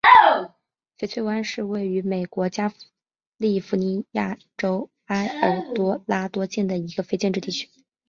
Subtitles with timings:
[0.97, 2.73] 翡翠湾是位于美国加
[3.37, 7.69] 利福尼亚州埃尔多拉多县的一个非建制地区。